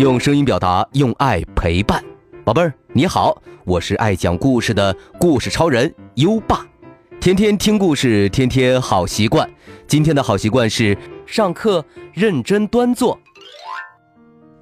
[0.00, 2.02] 用声音表达，用爱陪伴，
[2.42, 6.66] 宝贝儿你好，我是爱讲故事的故事超人优爸，
[7.20, 9.46] 天天听故事，天天好习惯。
[9.86, 10.96] 今天的好习惯是
[11.26, 13.20] 上课认真端坐。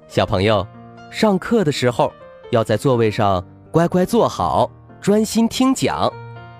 [0.09, 0.67] 小朋友，
[1.09, 2.11] 上课的时候
[2.51, 4.69] 要在座位上乖乖坐好，
[4.99, 6.11] 专心听讲。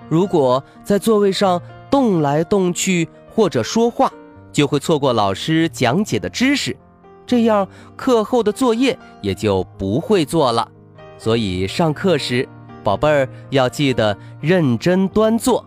[0.08, 4.10] 如果在座位上动来动去或者说话，
[4.50, 6.74] 就会错过老师讲解的知识。
[7.30, 10.66] 这样课后的作业也就不会做了，
[11.16, 12.48] 所以上课时，
[12.82, 15.64] 宝贝儿要记得认真端坐。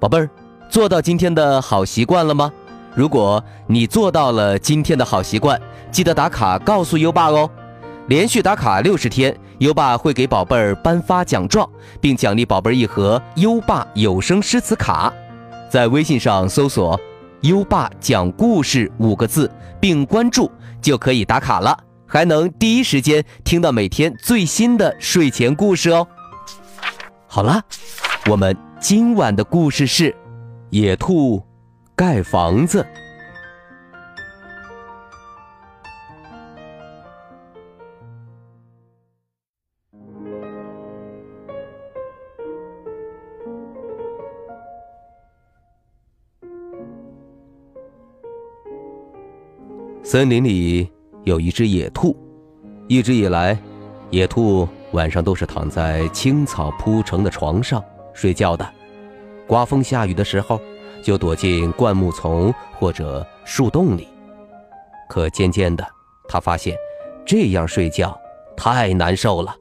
[0.00, 0.30] 宝贝儿，
[0.70, 2.50] 做到今天的好习惯了吗？
[2.94, 7.50] 如果你做到了今天的好习惯，记得打卡告诉优爸哦。
[8.06, 11.68] 连续打卡六十天，优爸会给宝贝儿颁发奖状，
[12.00, 15.12] 并奖励宝贝儿一盒优爸有声诗词卡。
[15.70, 16.98] 在微信上搜索
[17.42, 20.50] “优爸讲故事”五个字，并关注。
[20.82, 26.06] 就可以打卡了，还能第一时间听到每天最新的睡前故事哦。
[27.26, 27.62] 好了，
[28.28, 30.10] 我们今晚的故事是
[30.68, 31.42] 《野兔
[31.94, 32.82] 盖房子》。
[50.12, 50.86] 森林里
[51.24, 52.14] 有一只野兔，
[52.86, 53.58] 一直以来，
[54.10, 57.82] 野兔晚上都是躺在青草铺成的床上
[58.12, 58.74] 睡觉的。
[59.46, 60.60] 刮风下雨的时候，
[61.02, 64.06] 就躲进灌木丛或者树洞里。
[65.08, 65.86] 可渐渐的，
[66.28, 66.76] 他发现
[67.24, 68.14] 这样睡觉
[68.54, 69.56] 太难受了，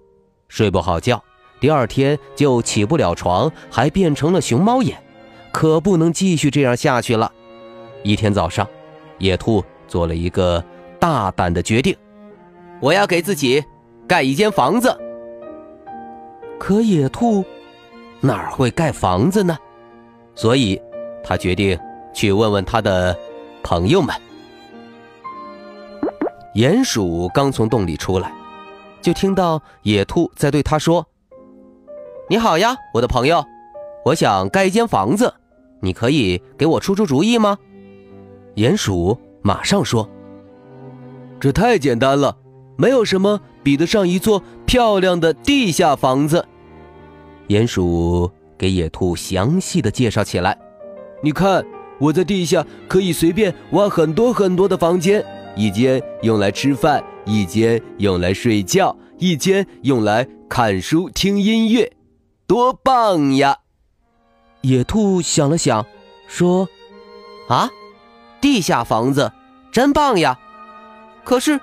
[0.50, 1.24] 睡不好觉，
[1.62, 5.02] 第二天就起不了床，还变成了熊猫眼，
[5.54, 7.32] 可不能继续这样下去了。
[8.04, 8.68] 一天早上，
[9.18, 9.64] 野兔。
[9.92, 10.64] 做了一个
[11.02, 11.94] 大胆的决定，
[12.80, 13.62] 我要给自己
[14.08, 14.98] 盖一间房子。
[16.58, 17.44] 可野兔
[18.22, 19.58] 哪儿会盖房子呢？
[20.34, 20.82] 所以，
[21.22, 21.78] 他决定
[22.14, 23.14] 去问问他的
[23.62, 24.16] 朋友们。
[26.56, 28.32] 鼹鼠刚从洞里出来，
[29.02, 31.06] 就听到野兔在对他说
[32.30, 33.44] ：“你好呀，我的朋友，
[34.06, 35.34] 我想盖一间房子，
[35.82, 37.58] 你可以给我出出主意吗？”
[38.56, 39.20] 鼹鼠。
[39.42, 40.08] 马上说
[41.40, 42.38] ：“这太简单了，
[42.78, 46.46] 没有什么比得上一座漂亮的地下房子。”
[47.50, 50.58] 鼹鼠给野兔详细的介绍起来
[51.24, 51.66] ：“你看，
[52.00, 55.26] 我在地下可以随便挖很多很多的房间，
[55.56, 61.92] 一间用来吃饭，一间用来睡觉，一间用来看书听音乐，
[62.46, 63.58] 多棒呀！”
[64.62, 65.86] 野兔想了想，
[66.28, 66.70] 说
[67.50, 67.70] ：“啊。”
[68.42, 69.32] 地下房子
[69.72, 70.38] 真棒呀！
[71.24, 71.60] 可是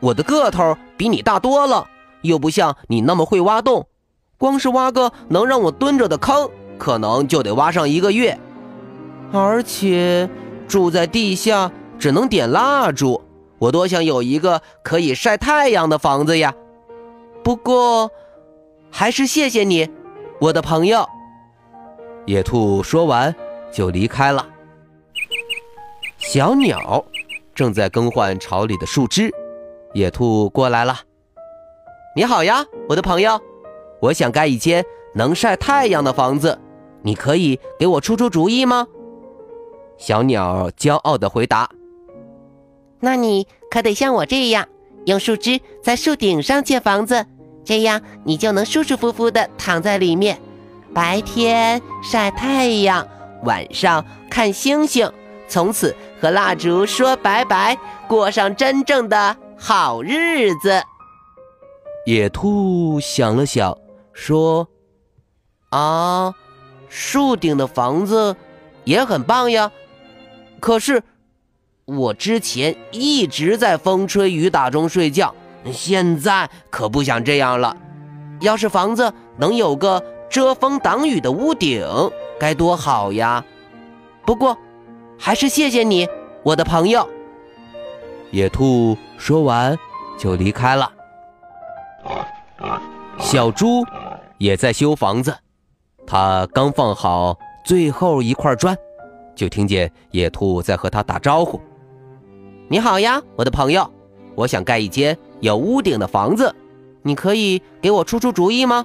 [0.00, 1.86] 我的个头比你大多了，
[2.22, 3.86] 又不像你那么会挖洞，
[4.36, 8.38] 光是挖个能让我蹲着的坑，可能就得挖上一个月。
[9.32, 10.28] 而且
[10.68, 13.22] 住在地下只能点蜡烛，
[13.58, 16.52] 我多想有一个可以晒太阳的房子呀！
[17.42, 18.10] 不过，
[18.90, 19.88] 还是谢谢你，
[20.40, 21.08] 我的朋友。
[22.26, 23.32] 野兔说完
[23.72, 24.44] 就离开了。
[26.26, 27.04] 小鸟
[27.54, 29.30] 正在更换巢里的树枝，
[29.94, 30.98] 野兔过来了。
[32.16, 33.40] 你好呀，我的朋友，
[34.00, 34.84] 我想盖一间
[35.14, 36.58] 能晒太阳的房子，
[37.02, 38.88] 你可以给我出出主意吗？
[39.98, 41.70] 小鸟骄傲地回答
[42.98, 44.66] ：“那你可得像我这样，
[45.04, 47.24] 用树枝在树顶上建房子，
[47.64, 50.40] 这样你就能舒舒服服地躺在里面，
[50.92, 53.06] 白天晒太阳，
[53.44, 55.08] 晚上看星星。”
[55.48, 57.76] 从此和蜡烛说拜拜，
[58.08, 60.82] 过上真正的好日子。
[62.06, 63.76] 野兔想了想，
[64.12, 64.68] 说
[65.70, 66.32] ：“啊，
[66.88, 68.36] 树顶的房子
[68.84, 69.70] 也很棒呀。
[70.60, 71.02] 可是
[71.84, 75.34] 我之前一直在风吹雨打中睡觉，
[75.72, 77.76] 现在可不想这样了。
[78.40, 81.84] 要是房子能有个遮风挡雨的屋顶，
[82.38, 83.44] 该多好呀！
[84.24, 84.56] 不过……”
[85.18, 86.06] 还是谢谢你，
[86.42, 87.08] 我的朋友。
[88.30, 89.76] 野兔说完
[90.18, 90.92] 就离开了。
[93.18, 93.84] 小猪
[94.38, 95.36] 也在修房子，
[96.06, 98.76] 他刚放好最后一块砖，
[99.34, 101.60] 就听见野兔在和他打招呼
[102.68, 103.90] ：“你好呀，我的朋友，
[104.34, 106.54] 我想盖一间有屋顶的房子，
[107.02, 108.84] 你可以给我出出主意吗？”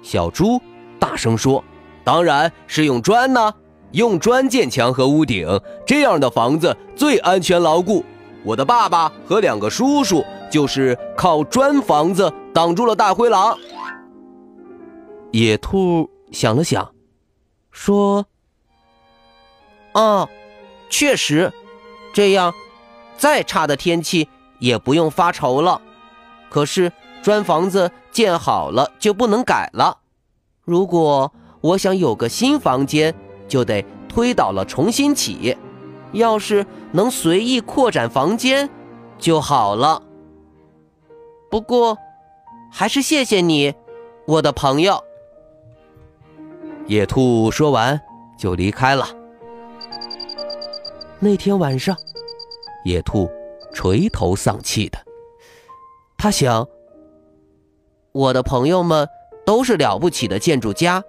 [0.00, 0.60] 小猪
[0.98, 1.62] 大声说
[2.04, 3.52] ：“当然是用砖呢。”
[3.94, 5.48] 用砖建墙和屋顶，
[5.86, 8.04] 这样的房子最安全牢固。
[8.44, 13.56] 我的爸爸和两个叔叔就是靠砖房子挡住了大灰狼。
[15.30, 16.92] 野兔想了想，
[17.70, 18.26] 说
[19.94, 20.28] ：“哦，
[20.90, 21.52] 确实，
[22.12, 22.52] 这样，
[23.16, 25.80] 再差的天气也不用发愁了。
[26.50, 26.92] 可是
[27.22, 29.98] 砖房子建好了就不能改了。
[30.64, 33.14] 如果我想有个新房间，
[33.48, 35.56] 就得推倒了重新起。
[36.12, 38.70] 要是能随意扩展房间，
[39.18, 40.02] 就好了。
[41.50, 41.98] 不过，
[42.70, 43.74] 还是谢谢你，
[44.26, 45.02] 我的朋友。”
[46.86, 48.00] 野兔说完，
[48.38, 49.08] 就离开了。
[51.18, 51.96] 那天晚上，
[52.84, 53.30] 野兔
[53.72, 54.98] 垂头丧气的。
[56.18, 56.68] 他想：
[58.12, 59.08] 我的朋友们
[59.44, 61.02] 都是了不起的建筑家，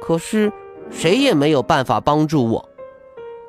[0.00, 0.52] 可是
[0.90, 2.68] 谁也没有办法帮助我。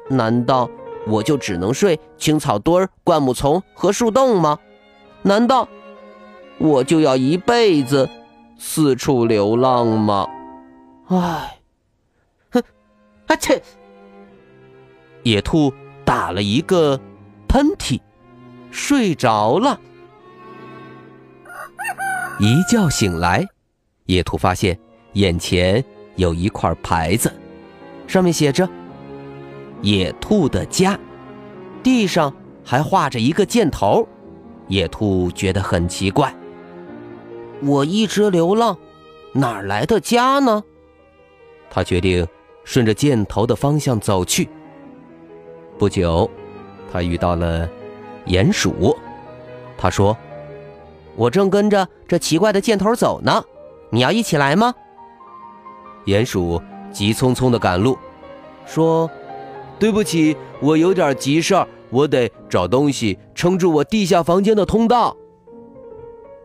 [0.10, 0.70] 难道
[1.08, 4.58] 我就只能睡青草堆、灌木丛和树洞吗？
[5.24, 5.68] 难道
[6.58, 8.10] 我就要一辈子
[8.58, 10.28] 四处流浪吗？
[11.08, 11.58] 唉。
[13.28, 13.62] 啊切！
[15.24, 15.72] 野兔
[16.04, 17.00] 打了一个
[17.48, 18.00] 喷嚏，
[18.72, 19.80] 睡着了。
[22.40, 23.48] 一觉醒来，
[24.06, 24.78] 野兔发现
[25.14, 25.82] 眼前
[26.16, 27.32] 有一块牌子，
[28.08, 28.68] 上面写着
[29.82, 31.00] “野兔的家”，
[31.84, 34.08] 地上还画着一个箭头。
[34.68, 36.34] 野兔觉得很奇怪：
[37.62, 38.78] 我一直流浪，
[39.34, 40.64] 哪来的家呢？
[41.70, 42.28] 他决定。
[42.64, 44.48] 顺着箭头的方向走去。
[45.80, 46.30] 不久，
[46.92, 47.68] 他遇到了
[48.28, 48.96] 鼹鼠。
[49.80, 50.16] 他说
[51.18, 53.44] ：“我正跟着这奇怪的箭头走呢，
[53.90, 54.76] 你要一起来吗？”
[56.06, 56.62] 鼹鼠
[56.92, 57.98] 急匆匆的赶路，
[58.66, 59.10] 说
[59.80, 65.16] ：“对不起，我有点急事儿，我得找东西撑住我地下房间的通道。”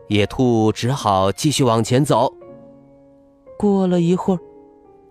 [0.07, 2.33] 野兔只好继续往前走。
[3.57, 4.39] 过了一会儿。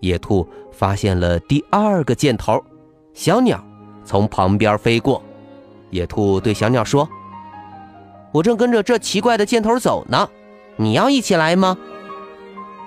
[0.00, 2.62] 野兔发现了第二个箭头，
[3.12, 3.62] 小鸟
[4.04, 5.22] 从旁边飞过。
[5.90, 7.08] 野兔对小鸟说
[8.32, 10.28] ：“我正跟着这奇怪的箭头走呢，
[10.76, 11.76] 你要一起来吗？”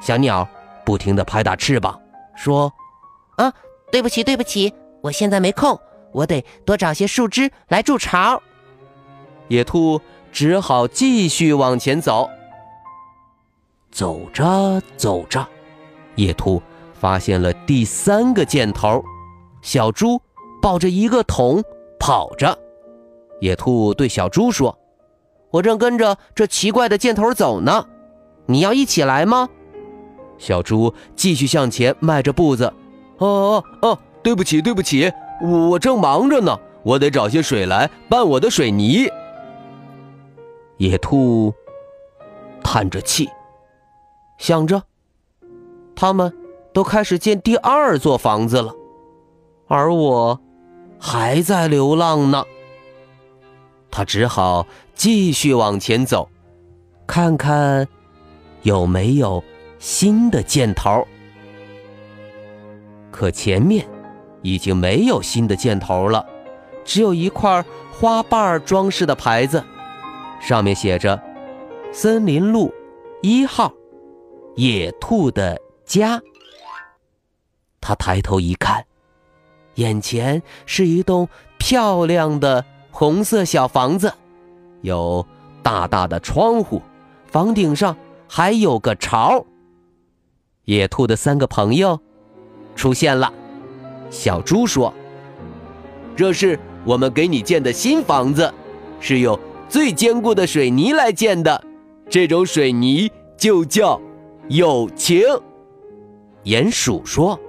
[0.02, 0.48] 小鸟
[0.90, 2.02] 不停地拍打翅膀，
[2.36, 2.74] 说
[3.38, 3.54] ：“啊，
[3.92, 5.80] 对不起，对不起，我现在没空，
[6.12, 8.42] 我得多找些树枝来筑巢。”
[9.50, 10.02] 野兔
[10.32, 12.28] 只好继续往前走。
[13.92, 15.48] 走着走着，
[16.16, 16.60] 野兔。
[16.96, 19.04] 发现了第三个箭头，
[19.62, 20.20] 小猪
[20.60, 21.64] 抱着一个桶
[22.00, 22.58] 跑着。
[23.42, 24.76] 野兔对小猪说
[25.54, 27.86] ：“我正跟着这奇怪的箭头走呢，
[28.48, 29.48] 你要一起来吗？”
[30.40, 32.74] 小猪继续向前迈着步子。
[33.20, 39.08] “哦哦哦，对不起对不起，我正忙着呢，我得找些水来拌我的水泥。”
[40.78, 41.54] 野兔
[42.64, 43.30] 叹着气，
[44.40, 44.82] 想着
[45.96, 46.34] 他们。
[46.72, 48.72] 都开始建第二座房子了，
[49.68, 50.40] 而我
[51.00, 52.46] 还在流浪呢。
[53.90, 56.30] 他只好继续往前走，
[57.08, 57.88] 看看
[58.62, 59.44] 有没有
[59.80, 61.08] 新的箭头。
[63.10, 63.88] 可前面
[64.42, 66.26] 已经没有新的箭头了，
[66.86, 69.64] 只有一块花瓣装饰的牌子，
[70.40, 71.22] 上面写着
[71.92, 72.74] “森林路
[73.22, 73.74] 一号，
[74.56, 76.22] 野兔的家”。
[77.82, 78.86] 他抬头一看，
[79.76, 81.28] 眼前是一栋
[81.58, 84.14] 漂亮的红色小房子，
[84.82, 85.26] 有
[85.64, 86.82] 大大的窗户，
[87.28, 89.46] 房顶上还有个巢。
[90.70, 92.00] 野兔的三个朋友
[92.76, 93.34] 出现了。
[94.12, 94.94] 小猪说
[96.16, 98.54] ：“这是我们给你建的新房子，
[99.00, 101.64] 是用最坚固的水泥来建的，
[102.08, 104.00] 这种水泥就叫
[104.50, 105.24] 友情。”
[106.46, 107.40] 鼹鼠说。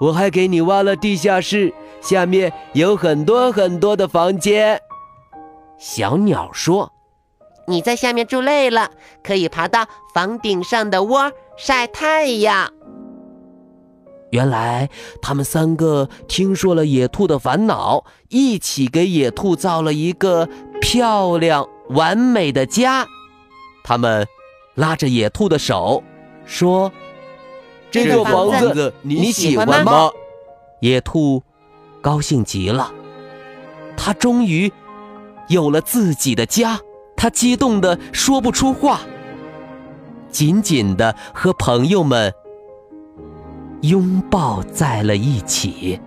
[0.00, 4.80] 我还给你挖了地下室，下面有很多很多的房间。
[5.78, 6.90] 小鸟说
[7.66, 8.90] ：“你在下面住累了，
[9.22, 12.72] 可以爬到房顶上的窝晒太阳。”
[14.30, 14.88] 原来
[15.22, 20.48] 他们三个听说了野兔的烦恼，一起给野兔造了一个
[20.80, 23.06] 漂亮完美的家。
[23.84, 24.26] 他们
[24.74, 26.02] 拉着野兔的手
[26.44, 26.90] 说。
[27.90, 30.10] 这座房子你喜欢吗？
[30.80, 31.40] 野兔
[32.00, 32.92] 高兴极了，
[33.96, 34.72] 他终于
[35.46, 36.80] 有了自己的家，
[37.16, 39.00] 他激动的说不出话
[40.30, 42.32] 紧紧的和朋友们
[43.82, 46.00] 拥抱在了一起。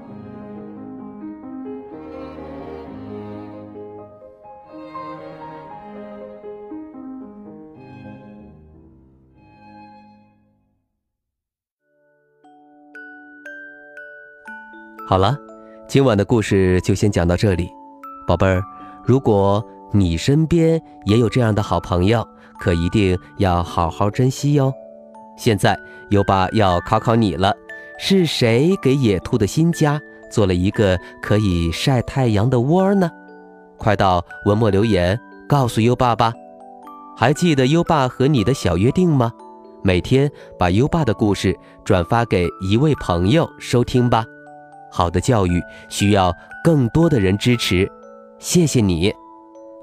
[15.07, 15.37] 好了
[15.87, 17.69] 今晚的故事就先讲到这里。
[18.27, 18.61] 宝贝儿
[19.05, 22.27] 如果你身边也有这样的好朋友，
[22.59, 24.73] 可一定要好好珍惜哟。
[25.37, 25.77] 现在
[26.09, 27.53] 优爸要考考你了，
[27.99, 29.99] 是谁给野兔的新家
[30.31, 33.09] 做了一个可以晒太阳的窝呢？
[33.77, 36.33] 快到文末留言告诉优爸吧。
[37.15, 39.31] 还记得优爸和你的小约定吗？
[39.83, 40.29] 每天
[40.59, 44.25] 把优爸的故事转发给一位朋友收听吧。
[44.91, 47.89] 好的教育需要更多的人支持。
[48.39, 49.13] 谢谢你，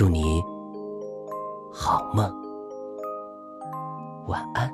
[0.00, 0.42] 祝你
[1.70, 2.24] 好梦，
[4.28, 4.66] 晚安。《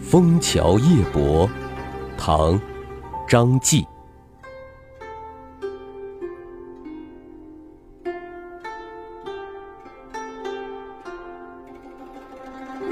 [0.00, 1.46] 枫桥夜泊》，
[2.16, 2.58] 唐·
[3.28, 3.86] 张继。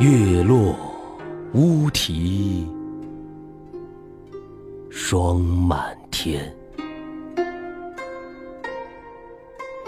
[0.00, 0.74] 月落
[1.52, 2.66] 乌啼
[4.88, 6.56] 霜满天，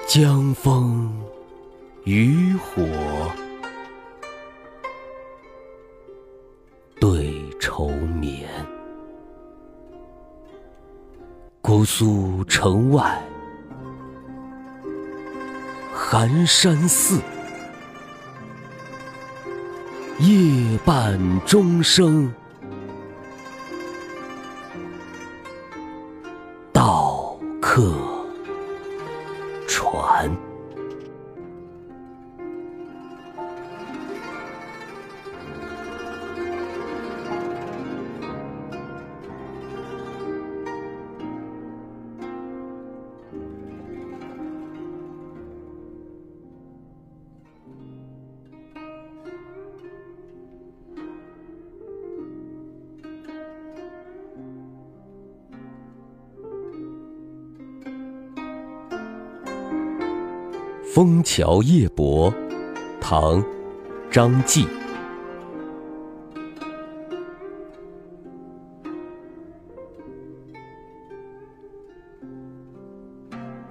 [0.06, 1.10] 江枫
[2.04, 2.82] 渔火
[7.00, 8.46] 对愁眠。
[11.62, 13.18] 姑苏城外
[15.90, 17.18] 寒山寺。
[20.22, 22.32] 夜半钟声。
[60.94, 62.30] 枫桥夜泊》
[63.00, 63.42] 唐·
[64.10, 64.66] 张继。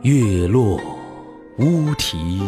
[0.02, 0.82] 月落
[1.60, 2.42] 乌啼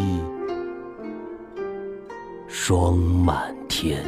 [2.48, 4.04] 霜满天，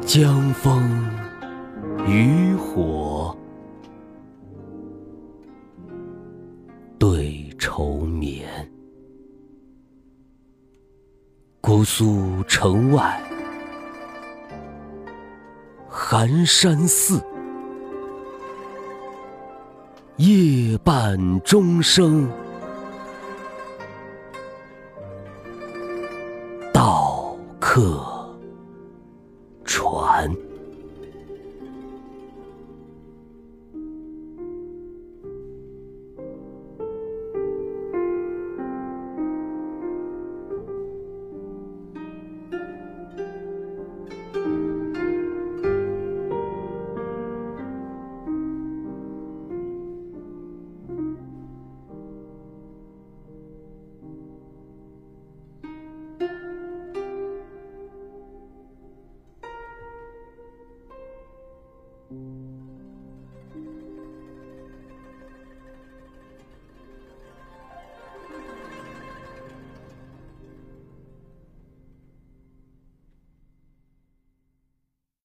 [0.00, 0.82] 江枫
[2.06, 3.36] 渔火。
[11.90, 13.18] 苏城外
[15.88, 17.18] 寒山寺，
[20.16, 22.30] 夜半钟声